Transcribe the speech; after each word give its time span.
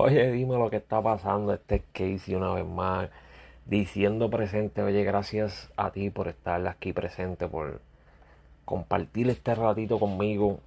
Oye, 0.00 0.30
dime 0.30 0.56
lo 0.56 0.70
que 0.70 0.76
está 0.76 1.02
pasando. 1.02 1.52
Este 1.52 1.74
es 1.74 1.82
Casey 1.92 2.36
una 2.36 2.52
vez 2.52 2.64
más. 2.64 3.10
Diciendo 3.66 4.30
presente, 4.30 4.80
oye, 4.80 5.02
gracias 5.02 5.72
a 5.76 5.90
ti 5.90 6.08
por 6.08 6.28
estar 6.28 6.64
aquí 6.68 6.92
presente, 6.92 7.48
por 7.48 7.80
compartir 8.64 9.28
este 9.28 9.56
ratito 9.56 9.98
conmigo, 9.98 10.60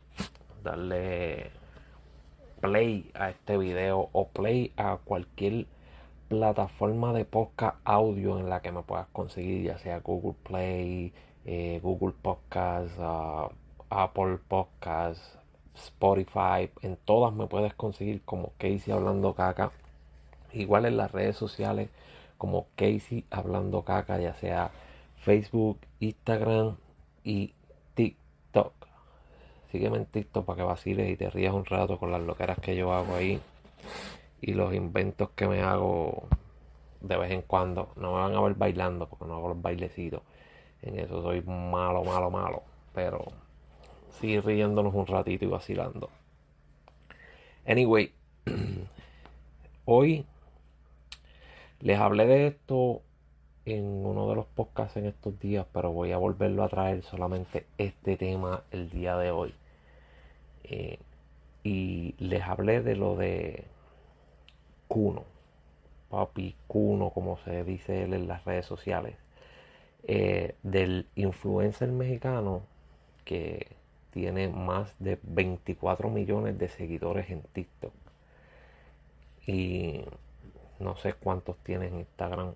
darle 0.66 1.50
play 2.60 3.10
a 3.14 3.30
este 3.30 3.58
video 3.58 4.10
o 4.12 4.28
play 4.28 4.74
a 4.76 4.98
cualquier 4.98 5.66
plataforma 6.28 7.14
de 7.14 7.24
podcast 7.24 7.78
audio 7.86 8.38
en 8.38 8.50
la 8.50 8.62
que 8.62 8.74
me 8.74 8.84
puedas 8.84 9.08
conseguir, 9.14 9.64
ya 9.64 9.78
sea 9.78 10.02
Google 10.02 10.36
Play, 10.44 11.14
eh, 11.46 11.80
Google 11.82 12.16
Podcast, 12.22 13.00
uh, 13.00 13.50
Apple 13.90 14.40
Podcast, 14.50 15.41
Spotify, 15.76 16.70
en 16.82 16.98
todas 16.98 17.34
me 17.34 17.48
puedes 17.48 17.74
conseguir 17.74 18.22
como 18.24 18.54
Casey 18.58 18.94
Hablando 18.94 19.34
Caca. 19.34 19.72
Igual 20.54 20.86
en 20.86 20.98
las 20.98 21.12
redes 21.12 21.38
sociales 21.38 21.90
como 22.38 22.68
Casey 22.76 23.26
Hablando 23.30 23.84
Caca, 23.84 24.20
ya 24.20 24.34
sea 24.36 24.72
Facebook, 25.18 25.80
Instagram 26.00 26.76
y 27.24 27.54
TikTok. 27.94 28.74
Sígueme 29.72 29.98
en 29.98 30.06
TikTok 30.06 30.46
para 30.46 30.58
que 30.58 30.64
vaciles 30.64 31.10
y 31.10 31.16
te 31.16 31.30
rías 31.30 31.54
un 31.54 31.66
rato 31.66 31.98
con 31.98 32.12
las 32.12 32.22
loqueras 32.22 32.60
que 32.60 32.76
yo 32.76 32.94
hago 32.94 33.16
ahí 33.16 33.40
y 34.42 34.54
los 34.54 34.74
inventos 34.74 35.30
que 35.36 35.48
me 35.48 35.62
hago 35.62 36.24
de 37.00 37.18
vez 37.18 37.32
en 37.32 37.44
cuando. 37.44 37.90
No 37.96 38.14
me 38.14 38.20
van 38.22 38.36
a 38.36 38.42
ver 38.42 38.56
bailando 38.56 39.08
porque 39.08 39.26
no 39.26 39.36
hago 39.36 39.50
los 39.50 39.62
bailecitos. 39.62 40.24
En 40.82 41.00
eso 41.00 41.22
soy 41.22 41.42
malo, 41.42 42.04
malo, 42.04 42.30
malo. 42.32 42.64
Pero 42.94 43.26
sí 44.20 44.40
riéndonos 44.40 44.94
un 44.94 45.08
ratito 45.08 45.46
y 45.46 45.48
vacilando. 45.48 46.10
Anyway, 47.66 48.12
hoy 49.86 50.26
les 51.80 52.00
hablé 52.00 52.26
de 52.28 52.48
esto 52.48 53.02
en 53.66 53.86
uno 54.06 54.30
de 54.30 54.36
los 54.36 54.46
podcasts 54.48 54.98
en 54.98 55.06
estos 55.06 55.40
días, 55.40 55.66
pero 55.72 55.92
voy 55.92 56.12
a 56.12 56.18
volverlo 56.18 56.64
a 56.64 56.70
traer 56.70 57.04
solamente 57.04 57.66
este 57.78 58.18
tema 58.18 58.64
el 58.72 58.90
día 58.90 59.18
de 59.18 59.32
hoy. 59.32 59.54
Eh, 60.64 61.00
y 61.64 62.16
les 62.18 62.42
hablé 62.42 62.82
de 62.82 62.96
lo 62.96 63.16
de 63.16 63.66
Cuno, 64.88 65.24
papi 66.10 66.56
Cuno, 66.68 67.12
como 67.12 67.38
se 67.38 67.64
dice 67.64 68.04
él 68.04 68.14
en 68.14 68.28
las 68.28 68.44
redes 68.46 68.66
sociales, 68.66 69.16
eh, 70.04 70.56
del 70.64 71.08
influencer 71.16 71.92
mexicano 71.92 72.64
que 73.26 73.68
tiene 74.12 74.48
más 74.48 74.94
de 75.00 75.20
24 75.24 76.10
millones 76.10 76.58
de 76.58 76.70
seguidores 76.70 77.30
en 77.30 77.42
TikTok. 77.42 77.94
Y 79.48 80.02
no 80.80 80.96
sé 80.98 81.14
cuántos 81.14 81.58
tiene 81.58 81.88
en 81.88 82.00
Instagram. 82.00 82.54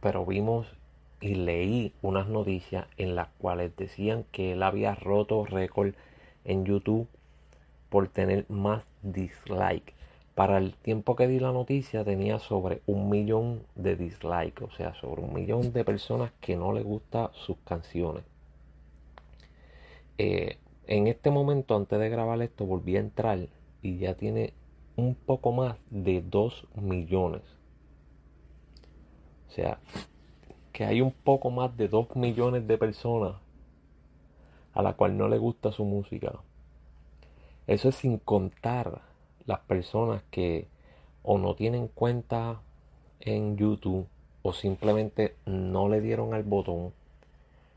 Pero 0.00 0.24
vimos 0.26 0.66
y 1.20 1.34
leí 1.34 1.92
unas 2.02 2.28
noticias 2.28 2.86
en 2.96 3.14
las 3.14 3.28
cuales 3.38 3.76
decían 3.76 4.24
que 4.30 4.52
él 4.52 4.62
había 4.62 4.94
roto 4.94 5.44
récord 5.44 5.94
en 6.44 6.64
YouTube 6.64 7.08
por 7.88 8.08
tener 8.08 8.46
más 8.48 8.84
dislikes. 9.02 9.94
Para 10.34 10.58
el 10.58 10.74
tiempo 10.74 11.16
que 11.16 11.26
di 11.26 11.40
la 11.40 11.50
noticia 11.50 12.04
tenía 12.04 12.38
sobre 12.38 12.80
un 12.86 13.10
millón 13.10 13.64
de 13.74 13.96
dislikes, 13.96 14.64
o 14.64 14.70
sea, 14.70 14.94
sobre 14.94 15.22
un 15.22 15.34
millón 15.34 15.72
de 15.72 15.84
personas 15.84 16.30
que 16.40 16.56
no 16.56 16.72
le 16.72 16.82
gustan 16.82 17.30
sus 17.32 17.56
canciones. 17.64 18.22
Eh, 20.18 20.58
en 20.88 21.06
este 21.06 21.30
momento, 21.30 21.76
antes 21.76 21.98
de 21.98 22.08
grabar 22.08 22.42
esto, 22.42 22.66
volví 22.66 22.96
a 22.96 23.00
entrar 23.00 23.48
y 23.82 23.98
ya 23.98 24.14
tiene 24.14 24.52
un 24.96 25.14
poco 25.14 25.52
más 25.52 25.76
de 25.90 26.22
2 26.22 26.66
millones. 26.74 27.42
O 29.48 29.52
sea, 29.52 29.78
que 30.72 30.84
hay 30.84 31.00
un 31.00 31.12
poco 31.12 31.50
más 31.50 31.76
de 31.76 31.88
2 31.88 32.16
millones 32.16 32.66
de 32.66 32.78
personas 32.78 33.36
a 34.74 34.82
la 34.82 34.94
cual 34.94 35.16
no 35.16 35.28
le 35.28 35.38
gusta 35.38 35.72
su 35.72 35.84
música. 35.84 36.40
Eso 37.68 37.90
es 37.90 37.94
sin 37.94 38.18
contar 38.18 39.02
las 39.46 39.60
personas 39.60 40.22
que 40.30 40.66
o 41.22 41.38
no 41.38 41.54
tienen 41.54 41.88
cuenta 41.88 42.60
en 43.20 43.56
YouTube 43.56 44.06
o 44.42 44.52
simplemente 44.52 45.36
no 45.46 45.88
le 45.88 46.00
dieron 46.00 46.34
al 46.34 46.42
botón, 46.42 46.92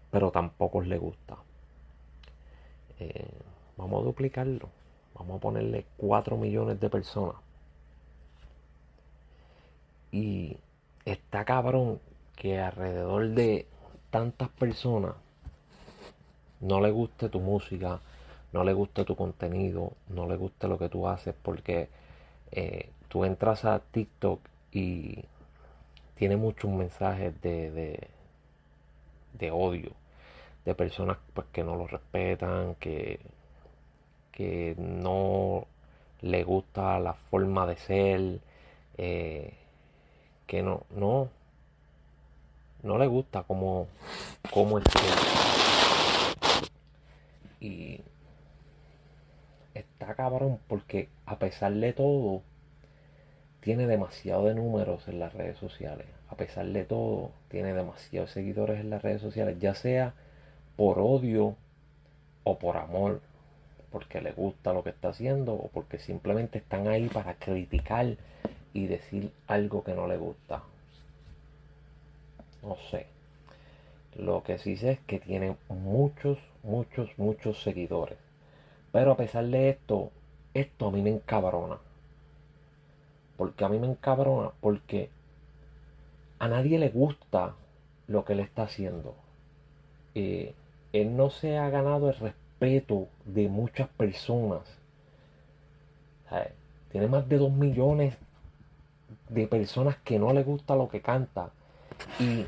pero 0.10 0.32
tampoco 0.32 0.82
les 0.82 1.00
gusta. 1.00 1.38
Eh, 3.02 3.32
vamos 3.78 4.02
a 4.02 4.06
duplicarlo. 4.06 4.70
Vamos 5.16 5.38
a 5.38 5.40
ponerle 5.40 5.86
4 5.98 6.38
millones 6.38 6.80
de 6.80 6.90
personas. 6.90 7.36
Y 10.12 10.58
está 11.06 11.44
cabrón 11.44 12.00
que 12.36 12.60
alrededor 12.60 13.30
de 13.30 13.66
tantas 14.12 14.50
personas 14.50 15.16
no 16.60 16.80
le 16.80 16.92
guste 16.92 17.30
tu 17.30 17.40
música, 17.40 18.02
no 18.54 18.64
le 18.64 18.74
guste 18.74 19.04
tu 19.04 19.16
contenido, 19.16 19.94
no 20.10 20.28
le 20.28 20.36
guste 20.36 20.68
lo 20.68 20.78
que 20.78 20.90
tú 20.90 21.08
haces, 21.08 21.34
porque 21.42 21.90
eh, 22.52 22.90
tú 23.08 23.26
entras 23.26 23.66
a 23.66 23.80
TikTok 23.80 24.42
y 24.72 25.26
tiene 26.16 26.38
muchos 26.38 26.70
mensajes 26.70 27.42
de, 27.42 27.72
de, 27.72 28.08
de 29.34 29.50
odio 29.50 29.92
de 30.66 30.76
personas 30.76 31.18
pues, 31.34 31.48
que 31.52 31.64
no 31.64 31.76
lo 31.76 31.88
respetan, 31.88 32.76
que, 32.76 33.20
que 34.32 34.76
no 34.78 35.68
le 36.22 36.44
gusta 36.44 37.00
la 37.00 37.14
forma 37.14 37.66
de 37.66 37.78
ser, 37.78 38.40
eh, 38.98 39.54
que 40.48 40.62
no, 40.62 40.84
no, 40.92 41.30
no 42.84 42.98
le 42.98 43.08
gusta 43.08 43.44
como, 43.44 43.88
como 44.52 44.78
es 44.78 44.86
Y 47.60 48.02
está 49.74 50.16
cabrón 50.16 50.60
porque 50.68 51.10
a 51.26 51.38
pesar 51.38 51.74
de 51.74 51.94
todo, 51.94 52.42
tiene 53.62 53.88
demasiado 53.88 54.46
de 54.46 54.56
números 54.56 55.08
en 55.08 55.20
las 55.20 55.34
redes 55.34 55.58
sociales. 55.58 56.08
A 56.30 56.36
pesar 56.36 56.66
de 56.66 56.84
todo, 56.84 57.32
tiene 57.50 57.74
demasiados 57.74 58.32
seguidores 58.32 58.80
en 58.80 58.90
las 58.90 59.02
redes 59.02 59.22
sociales, 59.22 59.58
ya 59.60 59.76
sea 59.76 60.14
por 60.76 61.00
odio 61.00 61.56
o 62.44 62.58
por 62.58 62.78
amor, 62.78 63.22
porque 63.92 64.22
le 64.22 64.32
gusta 64.32 64.74
lo 64.74 64.84
que 64.84 64.92
está 64.92 65.10
haciendo 65.10 65.54
o 65.54 65.68
porque 65.70 66.00
simplemente 66.00 66.60
están 66.60 66.88
ahí 66.88 67.08
para 67.10 67.36
criticar 67.36 68.18
y 68.74 68.88
decir 68.88 69.32
algo 69.48 69.84
que 69.84 69.94
no 69.94 70.08
le 70.08 70.18
gusta. 70.18 70.64
No 72.64 72.78
sé. 72.90 73.08
Lo 74.16 74.44
que 74.44 74.58
sí 74.58 74.78
sé 74.78 74.92
es 74.94 75.00
que 75.02 75.20
tiene 75.20 75.56
muchos, 75.70 76.38
muchos, 76.64 77.10
muchos 77.18 77.62
seguidores. 77.62 78.18
Pero 78.92 79.12
a 79.12 79.18
pesar 79.18 79.46
de 79.46 79.70
esto, 79.70 80.12
esto 80.54 80.88
a 80.88 80.92
mí 80.92 81.02
me 81.02 81.12
encabrona. 81.12 81.78
Porque 83.38 83.66
a 83.66 83.70
mí 83.70 83.80
me 83.80 83.88
encabrona 83.88 84.52
porque 84.60 85.10
a 86.40 86.48
nadie 86.48 86.78
le 86.78 86.90
gusta 86.90 87.56
lo 88.08 88.26
que 88.26 88.36
le 88.36 88.44
está 88.44 88.64
haciendo. 88.64 89.16
Eh, 90.14 90.54
él 90.94 91.16
no 91.16 91.30
se 91.30 91.58
ha 91.58 91.70
ganado 91.70 92.10
el 92.10 92.16
respeto 92.16 93.08
de 93.26 93.48
muchas 93.50 93.88
personas. 93.90 94.62
tiene 96.92 97.08
más 97.08 97.28
de 97.30 97.38
dos 97.38 97.52
millones 97.52 98.18
de 99.30 99.48
personas 99.48 99.96
que 100.04 100.20
no 100.20 100.34
le 100.34 100.44
gusta 100.44 100.76
lo 100.76 100.90
que 100.90 101.02
canta. 101.02 101.52
Y 102.20 102.46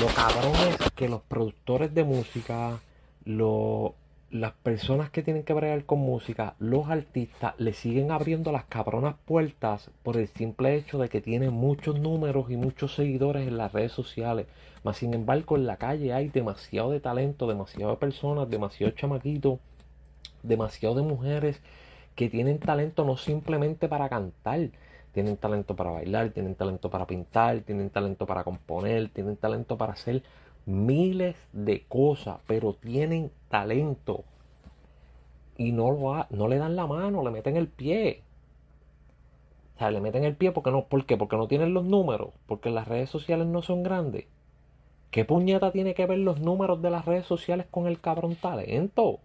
lo 0.00 0.06
cabrón 0.14 0.54
es 0.80 0.90
que 0.92 1.08
los 1.08 1.22
productores 1.22 1.92
de 1.94 2.04
música, 2.04 2.80
lo, 3.24 3.94
las 4.32 4.52
personas 4.52 5.10
que 5.10 5.22
tienen 5.22 5.42
que 5.42 5.52
bregar 5.52 5.84
con 5.84 5.98
música, 5.98 6.54
los 6.58 6.88
artistas, 6.88 7.54
le 7.58 7.74
siguen 7.74 8.10
abriendo 8.10 8.50
las 8.50 8.64
cabronas 8.64 9.14
puertas 9.26 9.90
por 10.02 10.16
el 10.16 10.26
simple 10.26 10.74
hecho 10.74 10.96
de 10.96 11.10
que 11.10 11.20
tiene 11.20 11.50
muchos 11.50 12.00
números 12.00 12.50
y 12.50 12.56
muchos 12.56 12.94
seguidores 12.94 13.46
en 13.46 13.58
las 13.58 13.74
redes 13.74 13.92
sociales. 13.92 14.46
Mas 14.84 14.96
sin 14.96 15.12
embargo, 15.12 15.56
en 15.56 15.66
la 15.66 15.76
calle 15.76 16.14
hay 16.14 16.30
demasiado 16.30 16.92
de 16.92 17.00
talento, 17.00 17.46
demasiado 17.46 17.90
de 17.90 17.98
personas, 17.98 18.48
demasiado 18.48 18.94
chamaquitos, 18.94 19.58
demasiado 20.42 20.94
de 20.94 21.02
mujeres 21.02 21.60
que 22.14 22.30
tienen 22.30 22.58
talento 22.58 23.04
no 23.04 23.18
simplemente 23.18 23.86
para 23.86 24.08
cantar, 24.08 24.70
tienen 25.12 25.36
talento 25.36 25.76
para 25.76 25.90
bailar, 25.90 26.30
tienen 26.30 26.54
talento 26.54 26.88
para 26.88 27.06
pintar, 27.06 27.60
tienen 27.60 27.90
talento 27.90 28.24
para 28.24 28.44
componer, 28.44 29.10
tienen 29.10 29.36
talento 29.36 29.76
para 29.76 29.92
hacer 29.92 30.22
miles 30.66 31.36
de 31.52 31.84
cosas, 31.86 32.38
pero 32.46 32.74
tienen 32.74 33.30
talento. 33.48 34.24
Y 35.56 35.72
no, 35.72 35.90
lo 35.90 36.26
no 36.30 36.48
le 36.48 36.58
dan 36.58 36.76
la 36.76 36.86
mano, 36.86 37.22
le 37.22 37.30
meten 37.30 37.56
el 37.56 37.68
pie. 37.68 38.22
O 39.76 39.78
sea, 39.78 39.90
le 39.90 40.00
meten 40.00 40.24
el 40.24 40.36
pie 40.36 40.52
porque 40.52 40.70
no, 40.70 40.86
¿por 40.86 41.04
qué? 41.06 41.16
Porque 41.16 41.36
no 41.36 41.48
tienen 41.48 41.74
los 41.74 41.84
números, 41.84 42.30
porque 42.46 42.70
las 42.70 42.88
redes 42.88 43.10
sociales 43.10 43.46
no 43.46 43.62
son 43.62 43.82
grandes. 43.82 44.26
¿Qué 45.10 45.24
puñeta 45.24 45.72
tiene 45.72 45.94
que 45.94 46.06
ver 46.06 46.18
los 46.18 46.40
números 46.40 46.80
de 46.80 46.90
las 46.90 47.04
redes 47.04 47.26
sociales 47.26 47.66
con 47.70 47.86
el 47.86 48.00
cabrón 48.00 48.36
talento? 48.36 49.20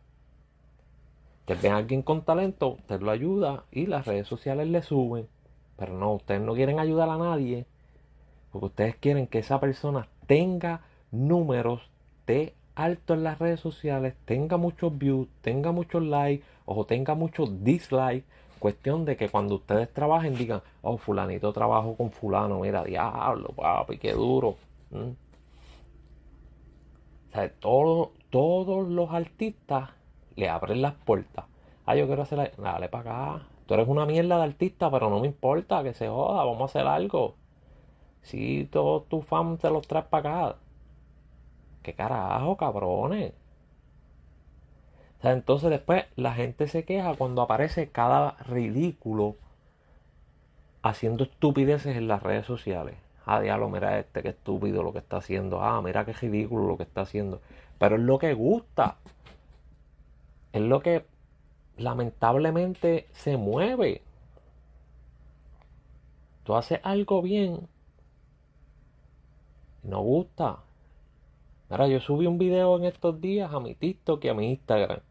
Usted 1.42 1.62
ve 1.62 1.70
a 1.70 1.78
alguien 1.78 2.02
con 2.02 2.24
talento, 2.24 2.70
usted 2.70 3.02
lo 3.02 3.12
ayuda 3.12 3.64
y 3.72 3.86
las 3.86 4.06
redes 4.06 4.28
sociales 4.28 4.68
le 4.68 4.82
suben. 4.82 5.28
Pero 5.78 5.98
no, 5.98 6.14
ustedes 6.14 6.42
no 6.42 6.56
quieren 6.56 6.80
ayudar 6.80 7.10
a 7.10 7.18
nadie 7.18 7.66
porque 8.52 8.66
ustedes 8.66 8.96
quieren 8.96 9.28
que 9.28 9.40
esa 9.40 9.60
persona 9.60 10.08
tenga 10.26 10.82
números 11.12 11.90
de 12.26 12.54
alto 12.76 13.14
en 13.16 13.24
las 13.24 13.40
redes 13.40 13.60
sociales, 13.60 14.16
tenga 14.26 14.58
muchos 14.58 14.98
views, 14.98 15.28
tenga 15.42 15.72
muchos 15.72 16.04
likes 16.04 16.46
o 16.66 16.86
tenga 16.86 17.16
muchos 17.16 17.64
dislikes. 17.64 18.26
Cuestión 18.60 19.06
de 19.06 19.18
que 19.18 19.30
cuando 19.30 19.56
ustedes 19.56 19.92
trabajen 19.94 20.36
digan, 20.36 20.62
oh, 20.82 20.98
fulanito 20.98 21.54
trabajo 21.54 21.96
con 21.96 22.12
fulano, 22.12 22.60
mira, 22.60 22.84
diablo, 22.84 23.50
papi, 23.56 23.98
qué 23.98 24.14
duro. 24.14 24.58
¿Mm? 24.92 25.12
O 27.30 27.34
sea, 27.34 27.52
todos 27.60 28.88
los 28.88 29.12
artistas 29.12 29.90
le 30.36 30.50
abren 30.50 30.82
las 30.82 30.94
puertas. 30.94 31.46
Ah, 31.86 31.96
yo 31.96 32.08
quiero 32.08 32.24
hacer... 32.24 32.54
Dale 32.58 32.90
para 32.90 33.34
acá. 33.36 33.48
Tú 33.66 33.74
eres 33.74 33.88
una 33.88 34.06
mierda 34.06 34.38
de 34.38 34.44
artista, 34.44 34.90
pero 34.90 35.10
no 35.10 35.20
me 35.20 35.28
importa 35.28 35.84
que 35.84 35.94
se 35.94 36.08
joda. 36.08 36.44
Vamos 36.44 36.62
a 36.62 36.66
hacer 36.66 36.88
algo. 36.88 37.36
Si 38.22 38.66
todos 38.72 39.08
tus 39.08 39.26
fans 39.26 39.60
te 39.60 39.70
los 39.70 39.88
traes 39.88 40.06
para 40.06 40.48
acá. 40.48 40.58
¿Qué 41.88 41.94
carajo, 41.94 42.58
cabrones? 42.58 43.32
O 45.20 45.22
sea, 45.22 45.32
entonces 45.32 45.70
después 45.70 46.04
la 46.18 46.34
gente 46.34 46.68
se 46.68 46.84
queja 46.84 47.16
cuando 47.16 47.42
aparece 47.42 47.92
cada 47.92 48.32
ridículo 48.44 49.38
haciendo 50.82 51.24
estupideces 51.24 51.96
en 51.96 52.10
las 52.10 52.22
redes 52.22 52.46
sociales. 52.46 52.96
Ah, 53.26 53.40
diablo, 53.40 53.70
mira 53.70 54.00
este, 54.00 54.22
qué 54.22 54.30
estúpido 54.30 54.84
lo 54.84 54.92
que 54.92 55.00
está 55.00 55.16
haciendo. 55.16 55.64
Ah, 55.64 55.82
mira 55.82 56.04
qué 56.04 56.12
ridículo 56.12 56.68
lo 56.68 56.76
que 56.76 56.84
está 56.84 57.04
haciendo. 57.04 57.40
Pero 57.80 57.96
es 57.96 58.02
lo 58.02 58.20
que 58.20 58.34
gusta 58.34 58.98
es 60.52 60.62
lo 60.62 60.82
que 60.82 61.06
lamentablemente 61.78 63.08
se 63.14 63.38
mueve. 63.38 64.02
Tú 66.44 66.54
haces 66.54 66.82
algo 66.84 67.22
bien 67.22 67.70
no 69.88 70.02
gusta. 70.02 70.60
Ahora 71.70 71.88
yo 71.88 72.00
subí 72.00 72.28
un 72.28 72.38
video 72.38 72.78
en 72.78 72.86
estos 72.86 73.20
días 73.20 73.54
a 73.54 73.60
mi 73.60 73.76
TikTok 73.76 74.24
y 74.24 74.30
a 74.30 74.34
mi 74.34 74.52
Instagram, 74.52 75.02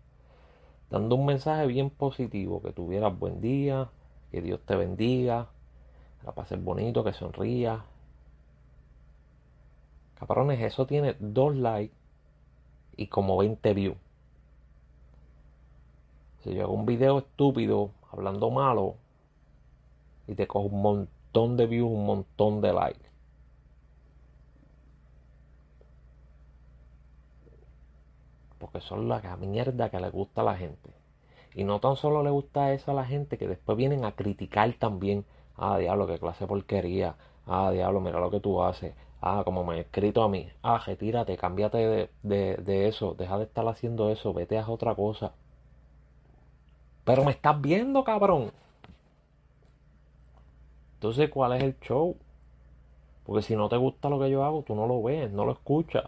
dando 0.89 1.17
un 1.17 1.27
mensaje 1.27 1.67
bien 1.67 1.91
positivo, 1.91 2.63
que 2.63 2.73
tuvieras 2.73 3.19
buen 3.19 3.43
día, 3.43 3.91
que 4.31 4.41
Dios 4.41 4.61
te 4.65 4.75
bendiga, 4.75 5.49
que 6.21 6.27
la 6.27 6.33
pases 6.33 6.63
bonito, 6.63 7.05
que 7.05 7.13
sonrías. 7.13 7.81
Cabrones, 10.19 10.63
eso 10.63 10.87
tiene 10.87 11.15
dos 11.19 11.55
likes 11.55 11.95
y 12.97 13.09
como 13.09 13.37
20 13.37 13.75
views. 13.75 13.97
Si 16.43 16.55
yo 16.55 16.63
hago 16.65 16.73
un 16.73 16.87
video 16.87 17.19
estúpido 17.19 17.91
hablando 18.11 18.51
malo 18.51 18.95
y 20.27 20.35
te 20.35 20.47
cojo 20.47 20.69
un 20.69 20.81
montón 20.81 21.59
de 21.59 21.67
views, 21.67 21.91
un 21.91 22.07
montón 22.07 22.63
de 22.63 22.73
likes. 22.73 23.06
Porque 28.59 28.81
son 28.81 29.09
la 29.09 29.21
mierda 29.37 29.91
que 29.91 30.01
le 30.01 30.11
gusta 30.11 30.41
a 30.43 30.45
la 30.45 30.57
gente. 30.57 30.91
Y 31.55 31.65
no 31.65 31.81
tan 31.81 31.97
solo 31.97 32.23
le 32.23 32.31
gusta 32.31 32.73
eso 32.73 32.91
a 32.91 32.95
la 32.95 33.05
gente, 33.05 33.39
que 33.39 33.49
después 33.49 33.77
vienen 33.79 34.05
a 34.05 34.13
criticar 34.13 34.73
también. 34.75 35.25
Ah, 35.57 35.79
diablo, 35.79 36.07
qué 36.07 36.19
clase 36.19 36.45
de 36.45 36.49
porquería. 36.49 37.17
Ah, 37.47 37.71
diablo, 37.73 38.01
mira 38.01 38.21
lo 38.21 38.31
que 38.31 38.41
tú 38.41 38.63
haces. 38.63 38.95
Ah, 39.23 39.43
como 39.45 39.65
me 39.65 39.77
he 39.77 39.81
escrito 39.81 40.23
a 40.23 40.29
mí. 40.29 40.49
Ah, 40.63 40.79
retírate, 40.85 41.37
cámbiate 41.37 41.79
de, 41.79 42.11
de, 42.23 42.57
de 42.57 42.89
eso. 42.89 43.15
Deja 43.15 43.39
de 43.39 43.45
estar 43.45 43.67
haciendo 43.69 44.11
eso. 44.11 44.33
Vete 44.35 44.59
a 44.59 44.69
otra 44.69 44.95
cosa. 44.95 45.33
Pero 47.05 47.25
me 47.25 47.31
estás 47.31 47.59
viendo, 47.61 48.05
cabrón. 48.05 48.53
Entonces, 50.95 51.31
¿cuál 51.31 51.53
es 51.55 51.63
el 51.63 51.79
show? 51.81 52.17
Porque 53.25 53.43
si 53.43 53.55
no 53.57 53.69
te 53.69 53.77
gusta 53.77 54.09
lo 54.09 54.19
que 54.19 54.31
yo 54.31 54.43
hago, 54.45 54.63
tú 54.63 54.75
no 54.75 54.87
lo 54.87 55.03
ves, 55.03 55.31
no 55.31 55.45
lo 55.45 55.53
escuchas. 55.53 56.05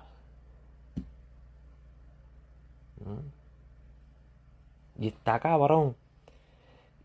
¿Mm? 3.04 5.02
Y 5.02 5.08
está 5.08 5.38
cabrón. 5.40 5.96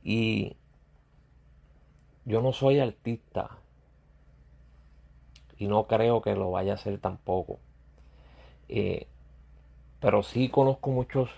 Y 0.03 0.55
yo 2.25 2.41
no 2.41 2.53
soy 2.53 2.79
artista. 2.79 3.57
Y 5.57 5.67
no 5.67 5.87
creo 5.87 6.21
que 6.21 6.35
lo 6.35 6.51
vaya 6.51 6.73
a 6.73 6.77
ser 6.77 6.99
tampoco. 6.99 7.59
Eh, 8.69 9.07
pero 9.99 10.23
sí 10.23 10.49
conozco 10.49 10.89
muchos 10.89 11.29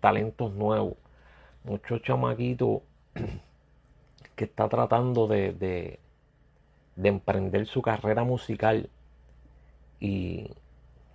talentos 0.00 0.52
nuevos 0.52 0.96
muchos 1.68 2.02
chamaquitos 2.02 2.80
que 4.36 4.44
está 4.44 4.68
tratando 4.68 5.26
de, 5.26 5.52
de, 5.52 5.98
emprender 7.08 7.66
su 7.66 7.82
carrera 7.82 8.24
musical 8.24 8.88
y 10.00 10.50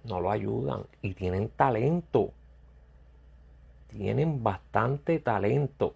no 0.03 0.19
lo 0.19 0.31
ayudan 0.31 0.83
y 1.01 1.13
tienen 1.13 1.49
talento 1.49 2.31
tienen 3.93 4.43
bastante 4.43 5.19
talento 5.19 5.93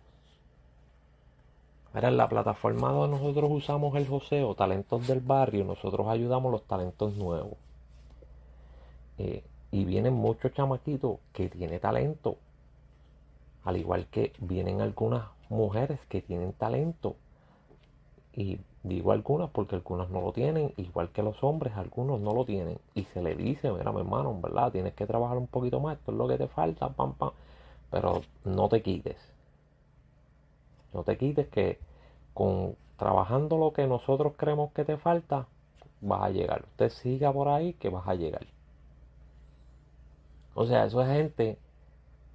Ahora 1.94 2.10
en 2.10 2.18
la 2.18 2.30
plataforma 2.30 2.92
donde 2.92 3.18
nosotros 3.18 3.50
usamos 3.52 3.96
el 3.96 4.08
joseo, 4.08 4.54
talentos 4.54 5.08
del 5.08 5.20
barrio, 5.20 5.64
nosotros 5.64 6.08
ayudamos 6.08 6.52
los 6.52 6.64
talentos 6.64 7.16
nuevos. 7.16 7.58
Eh, 9.18 9.44
y 9.72 9.84
vienen 9.84 10.14
muchos 10.14 10.54
chamaquitos 10.54 11.18
que 11.34 11.50
tienen 11.50 11.80
talento 11.80 12.38
al 13.64 13.78
igual 13.78 14.06
que 14.08 14.32
vienen 14.40 14.80
algunas 14.80 15.26
mujeres 15.50 16.00
que 16.08 16.22
tienen 16.22 16.54
talento. 16.54 17.16
Y 18.34 18.60
digo 18.84 19.12
algunas 19.12 19.50
porque 19.50 19.76
algunas 19.76 20.10
no 20.10 20.22
lo 20.22 20.32
tienen, 20.32 20.74
igual 20.78 21.10
que 21.10 21.24
los 21.24 21.44
hombres, 21.44 21.74
algunos 21.76 22.22
no 22.22 22.34
lo 22.34 22.46
tienen. 22.46 22.78
Y 22.94 23.06
se 23.06 23.22
le 23.22 23.36
dice, 23.36 23.72
mira 23.72 23.92
mi 23.92 24.02
hermano, 24.02 24.40
¿verdad? 24.40 24.72
Tienes 24.72 24.94
que 24.94 25.06
trabajar 25.06 25.38
un 25.38 25.48
poquito 25.48 25.80
más, 25.80 25.98
esto 25.98 26.12
es 26.12 26.18
lo 26.18 26.28
que 26.28 26.38
te 26.38 26.48
falta, 26.48 26.90
pam, 26.90 27.14
pam. 27.16 27.32
Pero 27.92 28.22
no 28.44 28.70
te 28.70 28.82
quites. 28.82 29.18
No 30.94 31.04
te 31.04 31.18
quites 31.18 31.48
que 31.48 31.80
con 32.34 32.76
trabajando 32.98 33.58
lo 33.58 33.74
que 33.74 33.88
nosotros 33.88 34.34
creemos 34.38 34.72
que 34.74 34.84
te 34.84 34.98
falta, 34.98 35.48
vas 36.02 36.24
a 36.24 36.30
llegar. 36.30 36.64
Usted 36.72 36.90
siga 36.90 37.32
por 37.32 37.48
ahí 37.48 37.74
que 37.74 37.90
vas 37.90 38.08
a 38.08 38.16
llegar. 38.16 38.46
O 40.56 40.66
sea, 40.66 40.86
eso 40.86 41.02
es 41.02 41.08
gente 41.08 41.58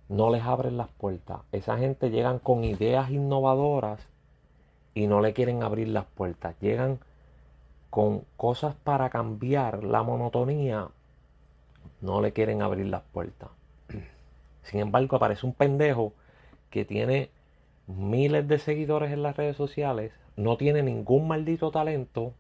no 0.08 0.30
les 0.30 0.42
abren 0.42 0.76
las 0.76 0.88
puertas. 0.88 1.40
Esa 1.52 1.78
gente 1.78 2.10
llegan 2.10 2.38
con 2.38 2.64
ideas 2.64 3.10
innovadoras 3.10 4.00
y 4.94 5.06
no 5.06 5.20
le 5.20 5.32
quieren 5.32 5.62
abrir 5.62 5.88
las 5.88 6.04
puertas. 6.04 6.54
Llegan 6.60 6.98
con 7.90 8.24
cosas 8.36 8.74
para 8.84 9.10
cambiar 9.10 9.84
la 9.84 10.02
monotonía, 10.02 10.88
no 12.00 12.20
le 12.20 12.32
quieren 12.32 12.62
abrir 12.62 12.86
las 12.86 13.02
puertas. 13.02 13.48
Sin 14.62 14.80
embargo, 14.80 15.16
aparece 15.16 15.46
un 15.46 15.54
pendejo 15.54 16.12
que 16.70 16.84
tiene 16.84 17.30
miles 17.86 18.46
de 18.48 18.58
seguidores 18.58 19.12
en 19.12 19.22
las 19.22 19.36
redes 19.36 19.56
sociales, 19.56 20.12
no 20.36 20.56
tiene 20.56 20.82
ningún 20.82 21.28
maldito 21.28 21.70
talento, 21.70 22.32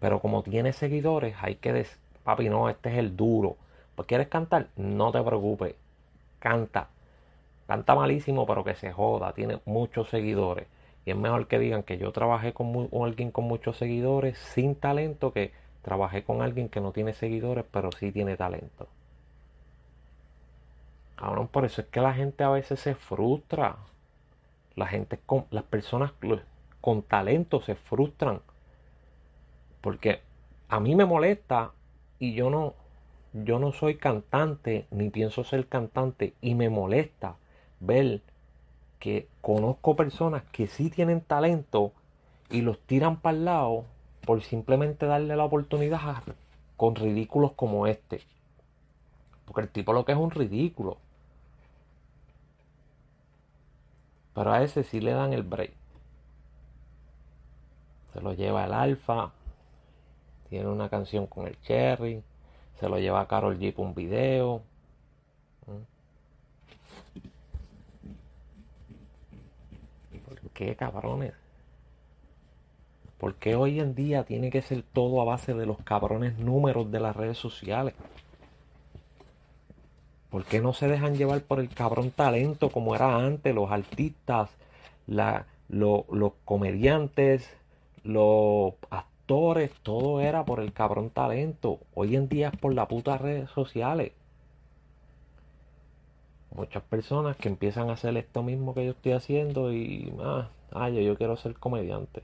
pero 0.00 0.20
como 0.20 0.42
tiene 0.42 0.72
seguidores, 0.72 1.36
hay 1.40 1.56
que 1.56 1.72
decir, 1.72 1.98
papi, 2.24 2.48
no, 2.48 2.68
este 2.68 2.90
es 2.90 2.98
el 2.98 3.16
duro. 3.16 3.56
Pues 3.94 4.06
quieres 4.06 4.28
cantar, 4.28 4.68
no 4.76 5.12
te 5.12 5.22
preocupes 5.22 5.74
canta. 6.38 6.88
Canta 7.66 7.94
malísimo, 7.94 8.46
pero 8.46 8.64
que 8.64 8.74
se 8.74 8.92
joda. 8.92 9.32
Tiene 9.32 9.60
muchos 9.66 10.08
seguidores. 10.08 10.66
Y 11.04 11.10
es 11.10 11.16
mejor 11.16 11.46
que 11.48 11.58
digan 11.58 11.82
que 11.82 11.98
yo 11.98 12.12
trabajé 12.12 12.52
con, 12.52 12.88
alguien 13.02 13.30
con 13.30 13.44
muchos 13.44 13.76
seguidores 13.76 14.38
sin 14.38 14.74
talento 14.74 15.32
que 15.32 15.52
trabajé 15.82 16.22
con 16.22 16.42
alguien 16.42 16.68
que 16.68 16.80
no 16.80 16.92
tiene 16.92 17.14
seguidores, 17.14 17.64
pero 17.70 17.92
sí 17.92 18.12
tiene 18.12 18.36
talento. 18.36 18.88
Ahora, 21.20 21.44
por 21.46 21.64
eso 21.64 21.80
es 21.80 21.88
que 21.88 22.00
la 22.00 22.14
gente 22.14 22.44
a 22.44 22.50
veces 22.50 22.80
se 22.80 22.94
frustra. 22.94 23.76
La 24.76 24.86
gente 24.86 25.18
con, 25.26 25.46
las 25.50 25.64
personas 25.64 26.12
con 26.80 27.02
talento 27.02 27.60
se 27.60 27.74
frustran. 27.74 28.40
Porque 29.80 30.22
a 30.68 30.80
mí 30.80 30.94
me 30.94 31.04
molesta 31.04 31.72
y 32.18 32.34
yo 32.34 32.50
no, 32.50 32.74
yo 33.32 33.58
no 33.58 33.72
soy 33.72 33.96
cantante 33.96 34.86
ni 34.90 35.10
pienso 35.10 35.44
ser 35.44 35.66
cantante 35.66 36.34
y 36.40 36.54
me 36.54 36.68
molesta 36.68 37.36
ver 37.80 38.22
que 38.98 39.28
conozco 39.40 39.96
personas 39.96 40.42
que 40.52 40.66
sí 40.66 40.90
tienen 40.90 41.20
talento 41.20 41.92
y 42.50 42.62
los 42.62 42.80
tiran 42.80 43.20
para 43.20 43.36
el 43.36 43.44
lado 43.44 43.84
por 44.24 44.42
simplemente 44.42 45.06
darle 45.06 45.36
la 45.36 45.44
oportunidad 45.44 46.22
con 46.76 46.94
ridículos 46.94 47.52
como 47.52 47.86
este. 47.86 48.22
Porque 49.44 49.62
el 49.62 49.68
tipo 49.68 49.92
lo 49.92 50.04
que 50.04 50.12
es 50.12 50.18
un 50.18 50.30
ridículo. 50.30 50.98
Pero 54.38 54.52
a 54.52 54.62
ese 54.62 54.84
sí 54.84 55.00
le 55.00 55.10
dan 55.10 55.32
el 55.32 55.42
break. 55.42 55.72
Se 58.12 58.20
lo 58.20 58.34
lleva 58.34 58.66
el 58.66 58.72
Alfa. 58.72 59.32
Tiene 60.48 60.68
una 60.68 60.88
canción 60.88 61.26
con 61.26 61.48
el 61.48 61.60
Cherry. 61.62 62.22
Se 62.78 62.88
lo 62.88 63.00
lleva 63.00 63.20
a 63.20 63.26
Carol 63.26 63.58
G 63.58 63.74
con 63.74 63.86
un 63.88 63.94
video. 63.96 64.62
¿Mm? 65.66 65.82
¿Por 70.28 70.38
qué 70.50 70.76
cabrones? 70.76 71.34
¿Por 73.18 73.34
qué 73.34 73.56
hoy 73.56 73.80
en 73.80 73.96
día 73.96 74.22
tiene 74.22 74.50
que 74.50 74.62
ser 74.62 74.84
todo 74.84 75.20
a 75.20 75.24
base 75.24 75.52
de 75.52 75.66
los 75.66 75.78
cabrones 75.78 76.38
números 76.38 76.92
de 76.92 77.00
las 77.00 77.16
redes 77.16 77.38
sociales? 77.38 77.94
¿Por 80.30 80.44
qué 80.44 80.60
no 80.60 80.72
se 80.72 80.88
dejan 80.88 81.16
llevar 81.16 81.40
por 81.42 81.60
el 81.60 81.68
cabrón 81.68 82.10
talento 82.10 82.70
como 82.70 82.94
era 82.94 83.16
antes? 83.16 83.54
Los 83.54 83.70
artistas, 83.70 84.50
la, 85.06 85.46
los 85.68 86.04
comediantes, 86.44 87.50
los 88.04 88.74
actores, 88.90 89.72
todo 89.82 90.20
era 90.20 90.44
por 90.44 90.60
el 90.60 90.72
cabrón 90.72 91.10
talento. 91.10 91.80
Hoy 91.94 92.16
en 92.16 92.28
día 92.28 92.48
es 92.48 92.58
por 92.58 92.74
las 92.74 92.88
putas 92.88 93.20
redes 93.20 93.50
sociales. 93.50 94.12
Muchas 96.54 96.82
personas 96.82 97.36
que 97.36 97.48
empiezan 97.48 97.90
a 97.90 97.94
hacer 97.94 98.16
esto 98.16 98.42
mismo 98.42 98.74
que 98.74 98.84
yo 98.84 98.92
estoy 98.92 99.12
haciendo 99.12 99.72
y, 99.72 100.12
ah, 100.20 100.48
ah 100.72 100.88
yo 100.88 101.16
quiero 101.16 101.36
ser 101.36 101.54
comediante 101.54 102.22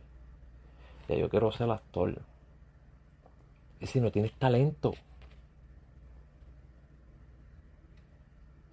ya 1.08 1.16
yo 1.16 1.28
quiero 1.28 1.52
ser 1.52 1.70
actor. 1.70 2.22
Y 3.80 3.86
si 3.86 4.00
no 4.00 4.10
tienes 4.10 4.32
talento, 4.32 4.94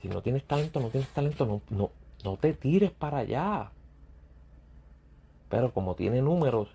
si 0.02 0.08
no 0.08 0.22
tienes 0.22 0.44
talento, 0.46 0.80
no 0.80 0.90
tienes 0.90 1.10
talento, 1.10 1.46
no, 1.46 1.62
no, 1.70 1.92
no 2.24 2.38
te 2.38 2.54
tires 2.54 2.92
para 2.92 3.20
allá. 3.20 3.72
Pero 5.50 5.72
como 5.74 5.96
tiene 5.96 6.22
números, 6.22 6.70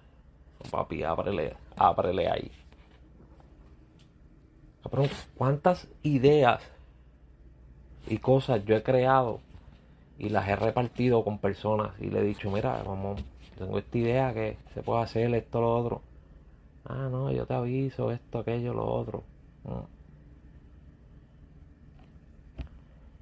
papi, 0.70 1.02
ábrele, 1.02 1.56
ábrele 1.76 2.28
ahí. 2.28 2.50
¿cuántas 5.36 5.88
ideas 6.04 6.62
y 8.06 8.18
cosas 8.18 8.64
yo 8.64 8.76
he 8.76 8.82
creado 8.82 9.40
y 10.18 10.28
las 10.28 10.48
he 10.48 10.56
repartido 10.56 11.24
con 11.24 11.38
personas 11.38 11.92
y 12.00 12.06
le 12.06 12.20
he 12.20 12.22
dicho, 12.22 12.50
mira, 12.50 12.82
vamos, 12.84 13.22
tengo 13.58 13.78
esta 13.78 13.98
idea 13.98 14.32
que 14.32 14.56
se 14.74 14.82
puede 14.82 15.02
hacer 15.02 15.34
esto, 15.34 15.60
lo 15.60 15.76
otro. 15.76 16.02
Ah, 16.84 17.08
no, 17.10 17.32
yo 17.32 17.46
te 17.46 17.54
aviso, 17.54 18.12
esto, 18.12 18.38
aquello, 18.38 18.72
lo 18.72 18.86
otro. 18.86 19.24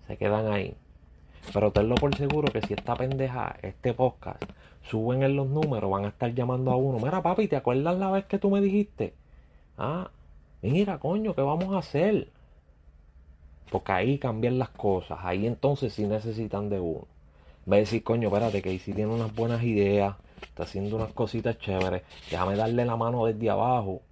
Se 0.06 0.16
quedan 0.16 0.52
ahí. 0.52 0.74
Pero 1.52 1.72
tenlo 1.72 1.94
por 1.96 2.14
seguro 2.16 2.52
que 2.52 2.62
si 2.62 2.74
esta 2.74 2.96
pendeja, 2.96 3.56
este 3.62 3.92
podcast, 3.92 4.42
suben 4.82 5.22
en 5.22 5.36
los 5.36 5.46
números, 5.46 5.90
van 5.90 6.06
a 6.06 6.08
estar 6.08 6.32
llamando 6.34 6.70
a 6.70 6.76
uno. 6.76 6.98
Mira, 6.98 7.22
papi, 7.22 7.48
¿te 7.48 7.56
acuerdas 7.56 7.98
la 7.98 8.10
vez 8.10 8.24
que 8.24 8.38
tú 8.38 8.50
me 8.50 8.60
dijiste? 8.60 9.14
Ah, 9.76 10.10
mira, 10.62 10.98
coño, 10.98 11.34
¿qué 11.34 11.42
vamos 11.42 11.74
a 11.74 11.78
hacer? 11.78 12.28
Porque 13.70 13.92
ahí 13.92 14.18
cambian 14.18 14.58
las 14.58 14.70
cosas. 14.70 15.18
Ahí 15.22 15.46
entonces 15.46 15.92
sí 15.92 16.06
necesitan 16.06 16.68
de 16.70 16.80
uno. 16.80 17.06
Va 17.70 17.76
a 17.76 17.80
decir, 17.80 18.02
coño, 18.02 18.28
espérate, 18.28 18.62
que 18.62 18.70
ahí 18.70 18.78
sí 18.78 18.92
tiene 18.92 19.12
unas 19.12 19.34
buenas 19.34 19.62
ideas 19.62 20.16
está 20.44 20.64
haciendo 20.64 20.96
unas 20.96 21.12
cositas 21.12 21.58
chéveres, 21.58 22.02
déjame 22.30 22.56
darle 22.56 22.84
la 22.84 22.96
mano 22.96 23.26
desde 23.26 23.50
abajo 23.50 24.02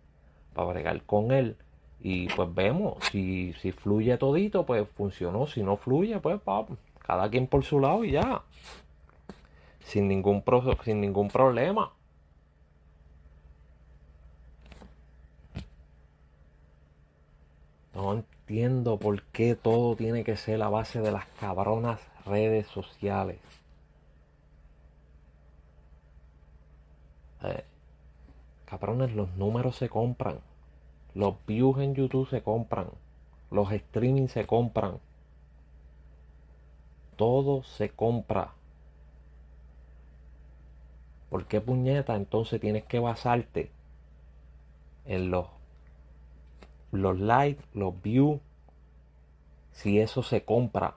para 0.55 0.69
bregar 0.69 1.03
con 1.03 1.33
él 1.33 1.57
y 2.05 2.29
pues 2.29 2.53
vemos, 2.53 2.97
si, 3.13 3.53
si 3.61 3.71
fluye 3.71 4.19
todito, 4.19 4.67
pues 4.67 4.89
funcionó, 4.97 5.47
si 5.47 5.63
no 5.63 5.77
fluye, 5.77 6.19
pues 6.19 6.41
cada 7.07 7.31
quien 7.31 7.47
por 7.47 7.65
su 7.65 7.79
lado 7.79 8.05
y 8.05 8.13
ya, 8.13 8.43
sin 9.85 10.09
ningún, 10.09 10.43
sin 10.85 11.01
ningún 11.01 11.29
problema. 11.29 11.93
No 17.95 18.15
entiendo 18.15 18.99
por 18.99 19.23
qué 19.25 19.55
todo 19.55 19.95
tiene 19.95 20.25
que 20.25 20.37
ser 20.37 20.59
la 20.59 20.69
base 20.69 21.01
de 21.01 21.13
las 21.13 21.27
cabronas 21.41 22.01
redes 22.27 22.67
sociales. 22.67 23.39
Eh, 27.45 27.65
cabrones, 28.65 29.13
los 29.15 29.31
números 29.37 29.77
se 29.77 29.89
compran. 29.89 30.41
Los 31.15 31.35
views 31.47 31.79
en 31.79 31.95
YouTube 31.95 32.29
se 32.29 32.43
compran. 32.43 32.89
Los 33.51 33.71
streaming 33.71 34.29
se 34.29 34.47
compran. 34.47 34.99
Todo 37.17 37.63
se 37.63 37.91
compra. 37.91 38.53
¿Por 41.29 41.47
qué 41.47 41.61
puñeta? 41.61 42.17
Entonces 42.17 42.61
tienes 42.61 42.85
que 42.85 42.99
basarte 42.99 43.71
en 45.05 45.31
los, 45.31 45.47
los 46.91 47.19
likes, 47.19 47.63
los 47.75 48.01
views. 48.03 48.41
Si 49.73 49.99
eso 49.99 50.23
se 50.23 50.45
compra. 50.45 50.97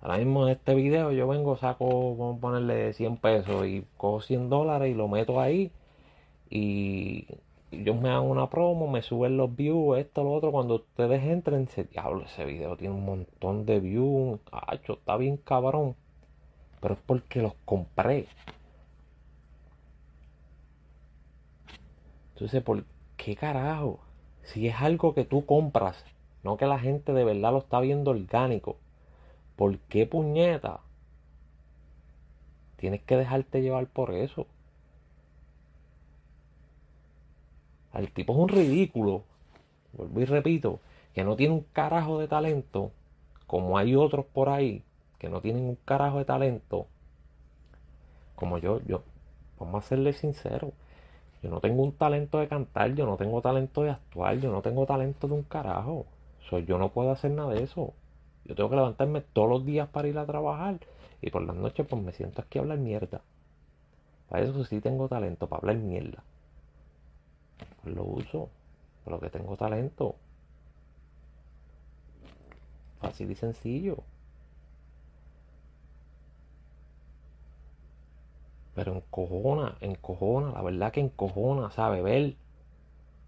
Ahora 0.00 0.18
mismo 0.18 0.46
en 0.46 0.52
este 0.52 0.74
video 0.74 1.12
yo 1.12 1.26
vengo, 1.26 1.56
saco, 1.56 2.16
vamos 2.16 2.38
a 2.38 2.40
ponerle 2.40 2.92
100 2.92 3.16
pesos 3.16 3.66
y 3.66 3.86
cojo 3.96 4.20
100 4.20 4.50
dólares 4.50 4.90
y 4.90 4.94
lo 4.94 5.08
meto 5.08 5.40
ahí. 5.40 5.72
Y 6.50 7.26
yo 7.82 7.94
me 7.94 8.10
hago 8.10 8.24
una 8.26 8.48
promo, 8.48 8.86
me 8.86 9.02
suben 9.02 9.36
los 9.36 9.54
views, 9.54 9.98
esto, 9.98 10.22
lo 10.22 10.32
otro. 10.32 10.52
Cuando 10.52 10.76
ustedes 10.76 11.22
entren, 11.24 11.68
se 11.68 11.84
diablo, 11.84 12.24
ese 12.24 12.44
video 12.44 12.76
tiene 12.76 12.94
un 12.94 13.04
montón 13.04 13.66
de 13.66 13.80
views. 13.80 14.40
Cacho, 14.50 14.94
está 14.94 15.16
bien 15.16 15.36
cabrón. 15.38 15.96
Pero 16.80 16.94
es 16.94 17.00
porque 17.06 17.42
los 17.42 17.54
compré. 17.64 18.26
Entonces, 22.34 22.62
¿por 22.62 22.84
qué 23.16 23.36
carajo? 23.36 24.00
Si 24.42 24.68
es 24.68 24.74
algo 24.80 25.14
que 25.14 25.24
tú 25.24 25.46
compras, 25.46 26.04
no 26.42 26.56
que 26.56 26.66
la 26.66 26.78
gente 26.78 27.12
de 27.12 27.24
verdad 27.24 27.52
lo 27.52 27.58
está 27.58 27.80
viendo 27.80 28.10
orgánico 28.10 28.76
¿Por 29.56 29.78
qué 29.78 30.04
puñeta? 30.06 30.80
Tienes 32.76 33.02
que 33.02 33.16
dejarte 33.16 33.62
llevar 33.62 33.86
por 33.86 34.12
eso. 34.12 34.46
El 37.94 38.10
tipo 38.12 38.32
es 38.32 38.38
un 38.38 38.48
ridículo. 38.48 39.24
Vuelvo 39.92 40.20
y 40.20 40.24
repito, 40.24 40.80
que 41.14 41.24
no 41.24 41.36
tiene 41.36 41.54
un 41.54 41.66
carajo 41.72 42.18
de 42.18 42.28
talento, 42.28 42.90
como 43.46 43.78
hay 43.78 43.94
otros 43.94 44.26
por 44.26 44.48
ahí 44.48 44.82
que 45.18 45.28
no 45.28 45.40
tienen 45.40 45.64
un 45.64 45.78
carajo 45.84 46.18
de 46.18 46.24
talento, 46.24 46.86
como 48.34 48.58
yo, 48.58 48.80
yo, 48.86 49.02
vamos 49.58 49.84
a 49.84 49.88
serle 49.88 50.12
sincero, 50.12 50.72
yo 51.42 51.50
no 51.50 51.60
tengo 51.60 51.82
un 51.82 51.92
talento 51.92 52.38
de 52.38 52.48
cantar, 52.48 52.94
yo 52.94 53.06
no 53.06 53.16
tengo 53.16 53.40
talento 53.40 53.82
de 53.82 53.90
actuar, 53.90 54.38
yo 54.38 54.50
no 54.50 54.60
tengo 54.60 54.86
talento 54.86 55.28
de 55.28 55.34
un 55.34 55.42
carajo. 55.42 56.06
Soy 56.48 56.64
yo 56.64 56.78
no 56.78 56.90
puedo 56.90 57.10
hacer 57.10 57.30
nada 57.30 57.52
de 57.52 57.62
eso. 57.62 57.92
Yo 58.44 58.54
tengo 58.54 58.70
que 58.70 58.76
levantarme 58.76 59.20
todos 59.20 59.48
los 59.48 59.64
días 59.64 59.88
para 59.88 60.08
ir 60.08 60.18
a 60.18 60.26
trabajar 60.26 60.80
y 61.20 61.30
por 61.30 61.42
las 61.42 61.54
noches 61.54 61.86
pues 61.86 62.02
me 62.02 62.12
siento 62.12 62.42
aquí 62.42 62.58
a 62.58 62.62
hablar 62.62 62.78
mierda. 62.78 63.20
Para 64.28 64.44
eso 64.44 64.64
sí 64.64 64.80
tengo 64.80 65.08
talento, 65.08 65.46
para 65.46 65.60
hablar 65.60 65.76
mierda. 65.76 66.22
Lo 67.84 68.04
uso, 68.04 68.48
por 69.04 69.12
lo 69.12 69.20
que 69.20 69.30
tengo 69.30 69.56
talento. 69.56 70.16
Fácil 73.00 73.30
y 73.30 73.34
sencillo. 73.34 73.98
Pero 78.74 78.94
encojona, 78.94 79.76
encojona, 79.80 80.52
la 80.52 80.62
verdad 80.62 80.92
que 80.92 81.00
encojona, 81.00 81.70
¿sabe? 81.70 82.02
Ver 82.02 82.34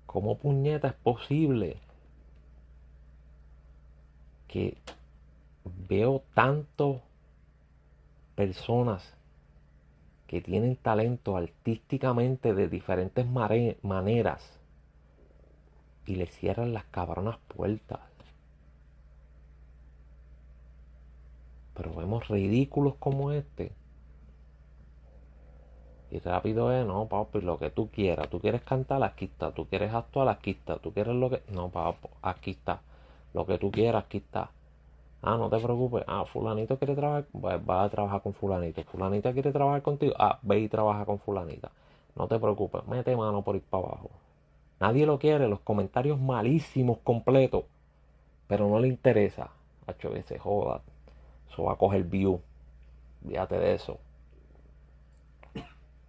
cómo 0.07 0.39
puñeta 0.39 0.89
es 0.89 0.95
posible 0.95 1.77
que 4.49 4.77
veo 5.89 6.23
tanto 6.35 7.03
personas 8.35 9.15
que 10.27 10.41
tienen 10.41 10.77
talento 10.77 11.37
artísticamente 11.37 12.55
de 12.55 12.69
diferentes 12.69 13.27
maneras 13.27 14.61
y 16.07 16.17
le 16.17 16.27
cierran 16.27 16.73
las 16.73 16.85
cabronas 16.85 17.39
puertas. 17.49 18.01
Pero 21.75 21.95
vemos 21.95 22.27
ridículos 22.29 22.95
como 22.99 23.33
este. 23.33 23.73
Y 26.11 26.21
rápido 26.21 26.73
es, 26.73 26.87
no, 26.87 27.07
papi, 27.07 27.41
lo 27.41 27.59
que 27.59 27.71
tú 27.71 27.91
quieras. 27.91 28.31
Tú 28.31 28.41
quieres 28.41 28.63
cantar, 28.63 29.03
aquí 29.03 29.27
está. 29.27 29.53
Tú 29.53 29.67
quieres 29.67 29.93
actuar, 29.93 30.29
aquí 30.29 30.53
está. 30.53 30.79
Tú 30.79 30.93
quieres 30.93 31.15
lo 31.15 31.29
que... 31.29 31.43
No, 31.53 31.69
papi, 31.69 32.09
aquí 32.23 32.53
está. 32.53 32.81
Lo 33.35 33.45
que 33.45 33.59
tú 33.59 33.71
quieras, 33.71 34.05
aquí 34.05 34.19
está. 34.19 34.51
Ah, 35.23 35.37
no 35.37 35.49
te 35.51 35.59
preocupes. 35.59 36.05
Ah, 36.07 36.25
fulanito 36.25 36.79
quiere 36.79 36.95
trabajar, 36.95 37.27
pues 37.33 37.61
va 37.69 37.85
a 37.85 37.91
trabajar 37.91 38.23
con 38.23 38.35
fulanito. 38.35 38.83
Fulanita 38.85 39.33
quiere 39.33 39.53
trabajar 39.53 39.83
contigo. 39.83 40.15
Ah, 40.19 40.39
ve 40.43 40.61
y 40.61 40.69
trabaja 40.69 41.05
con 41.05 41.19
fulanita. 41.19 41.71
No 42.15 42.29
te 42.29 42.39
preocupes, 42.39 42.87
mete 42.87 43.17
mano 43.17 43.43
por 43.43 43.57
ir 43.57 43.63
para 43.63 43.89
abajo. 43.89 44.11
Nadie 44.81 45.07
lo 45.07 45.19
quiere, 45.19 45.49
los 45.49 45.61
comentarios 45.61 46.21
malísimos 46.21 46.99
completos. 46.99 47.65
Pero 48.49 48.69
no 48.69 48.79
le 48.79 48.89
interesa. 48.89 49.51
Se 50.27 50.39
joda. 50.39 50.83
Eso 51.51 51.65
va 51.65 51.73
a 51.75 51.77
coger 51.77 52.05
view. 52.05 52.41
Fíjate 53.27 53.59
de 53.59 53.75
eso. 53.75 53.99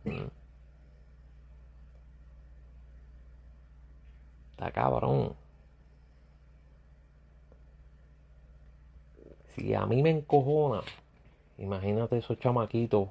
Mm. 0.06 0.28
Está 4.52 4.72
cabrón. 4.72 5.36
Si 9.58 9.74
a 9.74 9.86
mí 9.86 10.04
me 10.04 10.12
encojona 10.12 10.82
Imagínate 11.58 12.20
esos 12.20 12.40
chamaquitos 12.40 13.10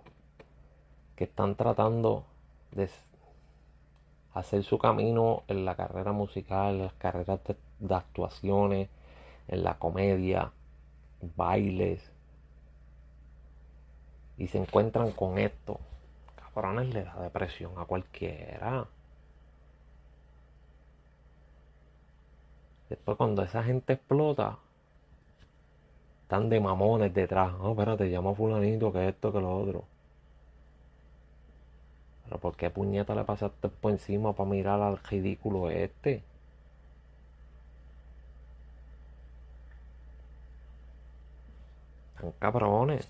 que 1.17 1.25
están 1.25 1.57
tratando 1.57 2.25
de 2.71 2.89
hacer 4.35 4.63
su 4.63 4.79
camino 4.79 5.43
en 5.49 5.65
la 5.65 5.75
carrera 5.75 6.13
musical, 6.13 6.77
en 6.77 6.83
las 6.83 6.93
carreras 6.93 7.41
de, 7.81 7.95
actuaciones, 7.95 8.89
en 9.49 9.65
la 9.65 9.79
comedia, 9.79 10.53
bailes, 11.35 12.13
y 14.39 14.47
se 14.47 14.59
encuentran 14.59 15.11
con 15.11 15.39
esto. 15.39 15.81
Cabrones 16.37 16.95
le 16.95 17.03
da 17.03 17.21
depresión 17.21 17.73
a 17.79 17.85
cualquiera. 17.85 18.87
Después 22.89 23.17
cuando 23.17 23.43
esa 23.43 23.65
gente 23.65 23.95
explota, 23.95 24.59
están 26.27 26.49
de 26.51 26.59
mamones 26.61 27.15
detrás. 27.15 27.53
No, 27.59 27.71
espérate, 27.71 28.11
llama 28.11 28.31
a 28.33 28.35
fulanito 28.35 28.93
que 28.93 29.09
esto, 29.09 29.33
que 29.33 29.41
lo 29.41 29.57
otro. 29.57 29.85
Pero 32.25 32.39
¿por 32.41 32.57
qué 32.57 32.69
puñeta 32.69 33.15
le 33.15 33.23
pasaste 33.25 33.69
por 33.69 33.93
encima 33.93 34.33
para 34.33 34.51
mirar 34.51 34.81
al 34.83 34.99
ridículo 34.99 35.71
este? 35.71 36.25
Están 42.17 42.33
cabrones. 42.41 43.09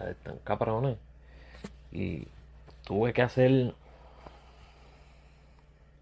Están 0.00 0.38
cabrones. 0.42 0.98
Y 1.92 2.26
tuve 2.84 3.12
que 3.12 3.22
hacer 3.22 3.72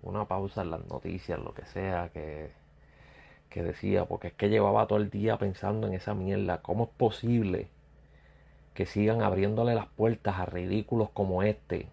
una 0.03 0.25
pausa 0.25 0.63
en 0.63 0.71
las 0.71 0.87
noticias, 0.87 1.39
lo 1.39 1.53
que 1.53 1.67
sea, 1.67 2.09
que, 2.15 2.62
que 3.53 3.63
decía, 3.63 4.05
porque 4.07 4.29
es 4.29 4.35
que 4.35 4.49
llevaba 4.49 4.87
todo 4.87 4.99
el 4.99 5.11
día 5.11 5.39
pensando 5.39 5.87
en 5.87 5.95
esa 5.95 6.15
mierda. 6.15 6.63
¿Cómo 6.63 6.85
es 6.85 6.91
posible? 6.91 7.69
que 8.75 8.87
sigan 8.87 9.23
abriéndole 9.23 9.75
las 9.75 9.87
puertas 9.87 10.39
a 10.39 10.47
ridículos 10.47 11.11
como 11.11 11.43
este. 11.43 11.89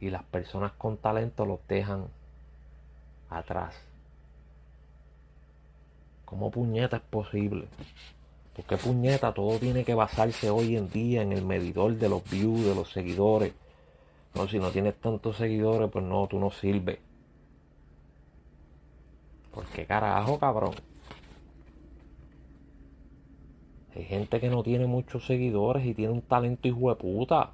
Y 0.00 0.10
las 0.10 0.22
personas 0.24 0.72
con 0.72 0.98
talento 0.98 1.46
los 1.46 1.60
dejan 1.66 2.08
atrás. 3.30 3.74
¿Cómo 6.26 6.50
puñeta 6.50 6.98
es 6.98 7.02
posible? 7.02 7.68
Porque 8.54 8.76
puñeta 8.76 9.32
todo 9.32 9.58
tiene 9.58 9.84
que 9.84 9.94
basarse 9.94 10.50
hoy 10.50 10.76
en 10.76 10.90
día 10.90 11.22
en 11.22 11.32
el 11.32 11.44
medidor 11.44 11.94
de 11.96 12.08
los 12.08 12.22
views, 12.28 12.66
de 12.66 12.74
los 12.74 12.92
seguidores. 12.92 13.54
No, 14.34 14.48
si 14.48 14.58
no 14.58 14.70
tienes 14.70 15.00
tantos 15.00 15.36
seguidores, 15.36 15.90
pues 15.90 16.04
no, 16.04 16.26
tú 16.26 16.38
no 16.38 16.50
sirves. 16.50 16.98
¿Por 19.52 19.64
qué 19.66 19.86
carajo, 19.86 20.38
cabrón? 20.38 20.74
Hay 23.94 24.04
gente 24.04 24.40
que 24.40 24.50
no 24.50 24.64
tiene 24.64 24.86
muchos 24.86 25.24
seguidores 25.24 25.86
y 25.86 25.94
tiene 25.94 26.12
un 26.12 26.22
talento 26.22 26.66
hijo 26.66 26.90
de 26.90 26.96
puta. 26.96 27.52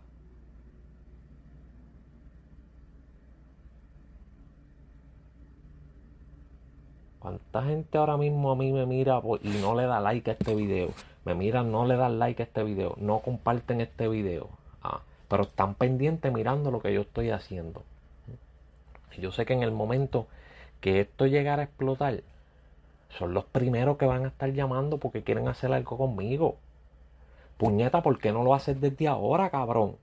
¿Cuánta 7.18 7.62
gente 7.62 7.98
ahora 7.98 8.16
mismo 8.16 8.50
a 8.50 8.56
mí 8.56 8.72
me 8.72 8.86
mira 8.86 9.20
y 9.42 9.48
no 9.60 9.74
le 9.74 9.84
da 9.84 10.00
like 10.00 10.30
a 10.30 10.32
este 10.32 10.54
video? 10.54 10.88
Me 11.26 11.34
miran, 11.34 11.70
no 11.70 11.84
le 11.84 11.96
dan 11.96 12.18
like 12.18 12.42
a 12.42 12.46
este 12.46 12.64
video, 12.64 12.94
no 12.98 13.20
comparten 13.20 13.82
este 13.82 14.08
video. 14.08 14.59
Pero 15.30 15.44
están 15.44 15.76
pendientes 15.76 16.32
mirando 16.32 16.72
lo 16.72 16.80
que 16.80 16.92
yo 16.92 17.02
estoy 17.02 17.30
haciendo. 17.30 17.84
yo 19.16 19.30
sé 19.30 19.46
que 19.46 19.52
en 19.52 19.62
el 19.62 19.70
momento 19.70 20.26
que 20.80 21.00
esto 21.00 21.26
llegara 21.26 21.62
a 21.62 21.64
explotar, 21.66 22.22
son 23.16 23.32
los 23.32 23.44
primeros 23.44 23.96
que 23.96 24.06
van 24.06 24.24
a 24.24 24.28
estar 24.28 24.52
llamando 24.52 24.98
porque 24.98 25.22
quieren 25.22 25.46
hacer 25.46 25.72
algo 25.72 25.96
conmigo. 25.96 26.56
Puñeta, 27.58 28.02
¿por 28.02 28.18
qué 28.18 28.32
no 28.32 28.42
lo 28.42 28.54
haces 28.54 28.80
desde 28.80 29.06
ahora, 29.06 29.50
cabrón? 29.50 29.96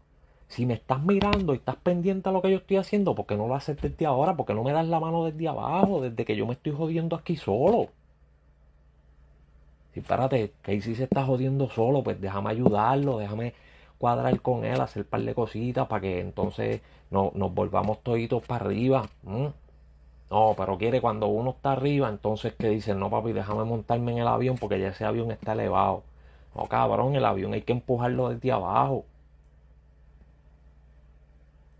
Si 0.48 0.66
me 0.66 0.76
estás 0.76 1.04
mirando 1.04 1.54
y 1.54 1.58
estás 1.58 1.76
pendiente 1.76 2.30
a 2.30 2.32
lo 2.32 2.42
que 2.42 2.52
yo 2.52 2.58
estoy 2.58 2.78
haciendo, 2.78 3.14
¿por 3.14 3.26
qué 3.26 3.36
no 3.36 3.48
lo 3.48 3.56
haces 3.56 3.76
desde 3.82 4.06
ahora? 4.06 4.38
¿Por 4.38 4.46
qué 4.46 4.54
no 4.54 4.64
me 4.64 4.72
das 4.72 4.88
la 4.88 5.02
mano 5.02 5.26
desde 5.26 5.50
abajo, 5.50 6.02
desde 6.02 6.24
que 6.24 6.38
yo 6.38 6.48
me 6.48 6.54
estoy 6.54 6.72
jodiendo 6.72 7.18
aquí 7.18 7.36
solo? 7.36 7.90
Si 9.94 10.00
párate, 10.00 10.54
si 10.66 10.96
se 10.96 11.04
está 11.04 11.26
jodiendo 11.26 11.70
solo, 11.70 12.02
pues 12.02 12.22
déjame 12.22 12.52
ayudarlo, 12.52 13.18
déjame 13.18 13.54
cuadrar 13.98 14.42
con 14.42 14.66
él, 14.66 14.80
hacer 14.82 15.04
un 15.04 15.10
par 15.10 15.22
de 15.22 15.34
cositas 15.36 15.88
para 15.88 16.02
que 16.02 16.20
entonces 16.20 16.82
no, 17.10 17.32
nos 17.36 17.54
volvamos 17.54 18.02
toditos 18.04 18.44
para 18.46 18.66
arriba. 18.66 19.10
No, 20.30 20.56
pero 20.58 20.78
quiere 20.78 21.02
cuando 21.02 21.28
uno 21.28 21.52
está 21.52 21.72
arriba, 21.74 22.10
entonces 22.10 22.54
que 22.54 22.70
dice, 22.70 22.94
no 22.94 23.10
papi, 23.10 23.32
déjame 23.34 23.64
montarme 23.64 24.12
en 24.12 24.18
el 24.20 24.28
avión 24.28 24.58
porque 24.58 24.80
ya 24.80 24.90
ese 24.90 25.06
avión 25.06 25.32
está 25.32 25.54
elevado. 25.54 26.04
No, 26.56 26.66
cabrón, 26.68 27.16
el 27.16 27.26
avión 27.26 27.54
hay 27.54 27.62
que 27.62 27.74
empujarlo 27.74 28.30
desde 28.30 28.52
abajo. 28.52 29.06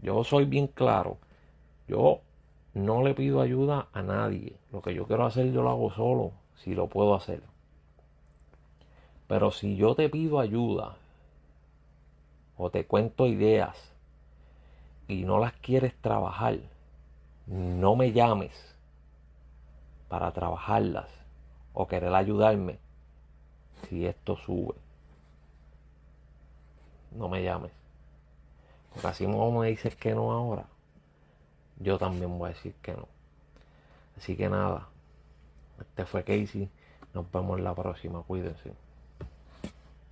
Yo 0.02 0.24
soy 0.24 0.46
bien 0.46 0.68
claro. 0.68 1.18
Yo 1.88 2.22
no 2.74 3.04
le 3.04 3.14
pido 3.14 3.42
ayuda 3.42 3.88
a 3.94 4.02
nadie. 4.02 4.56
Lo 4.72 4.82
que 4.82 4.94
yo 4.94 5.06
quiero 5.08 5.26
hacer 5.26 5.52
yo 5.52 5.64
lo 5.64 5.72
hago 5.72 5.92
solo, 5.92 6.32
si 6.56 6.74
lo 6.76 6.88
puedo 6.88 7.16
hacer. 7.16 7.42
Pero 9.28 9.52
si 9.52 9.76
yo 9.76 9.96
te 9.96 10.10
pido 10.10 10.40
ayuda 10.40 10.96
o 12.58 12.70
te 12.70 12.86
cuento 12.86 13.28
ideas 13.28 13.78
y 15.08 15.24
no 15.24 15.40
las 15.40 15.54
quieres 15.54 15.94
trabajar, 16.02 16.58
no 17.46 17.96
me 17.96 18.12
llames 18.12 18.52
para 20.10 20.32
trabajarlas 20.32 21.08
o 21.74 21.88
querer 21.88 22.14
ayudarme 22.14 22.80
si 23.88 24.06
esto 24.06 24.36
sube. 24.38 24.76
No 27.12 27.30
me 27.30 27.44
llames. 27.44 27.72
Porque 28.92 29.08
así 29.08 29.26
como 29.26 29.60
me 29.60 29.68
dices 29.68 29.96
que 29.96 30.14
no 30.14 30.32
ahora, 30.32 30.66
yo 31.80 31.98
también 31.98 32.38
voy 32.38 32.50
a 32.50 32.54
decir 32.54 32.74
que 32.82 32.94
no. 32.94 33.08
Así 34.18 34.36
que 34.36 34.50
nada, 34.50 34.88
este 35.80 36.06
fue 36.06 36.24
Casey. 36.24 36.70
Nos 37.14 37.32
vemos 37.32 37.60
la 37.60 37.74
próxima. 37.74 38.24
Cuídense. 38.24 38.74